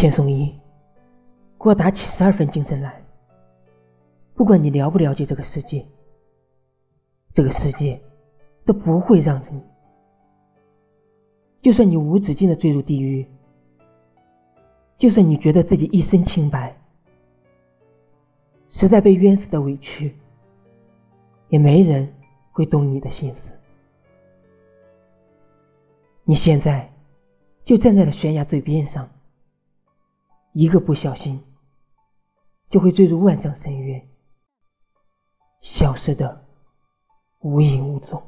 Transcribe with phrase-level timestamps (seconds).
[0.00, 0.46] 千颂伊，
[1.58, 3.04] 给我打起十二分精神来！
[4.34, 5.86] 不管你了不了解这个世界，
[7.34, 8.00] 这个世界
[8.64, 9.62] 都不会让着你。
[11.60, 13.28] 就算你无止境的坠入地狱，
[14.96, 16.74] 就算你觉得自己一身清白，
[18.70, 20.16] 实在被冤死的委屈，
[21.50, 22.10] 也没人
[22.52, 23.42] 会懂你的心思。
[26.24, 26.90] 你现在
[27.66, 29.06] 就站在了悬崖最边上。
[30.52, 31.42] 一个不小心，
[32.68, 34.08] 就会坠入万丈深渊，
[35.60, 36.46] 消失的
[37.40, 38.22] 无影无踪。